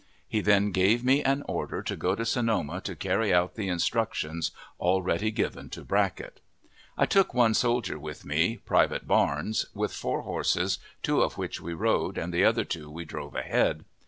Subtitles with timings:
[0.27, 4.49] He then gave me an order to go to Sonoma to carry out the instructions
[4.79, 6.41] already given to Brackett.
[6.97, 11.75] I took one soldier with me, Private Barnes, with four horses, two of which we
[11.75, 13.85] rode, and the other two we drove ahead.